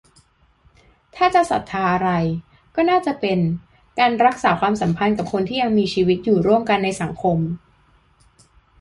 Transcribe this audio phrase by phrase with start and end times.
[1.15, 2.11] ถ้าจะศรัทธาอะไร
[2.75, 3.39] ก็น่าจะเป็น
[3.99, 7.37] การรักษาความสัมพันธ์กับคนที่ยังมีชีวิตอยู่ร่วมกันในสังคม